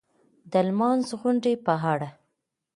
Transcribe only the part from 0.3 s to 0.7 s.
د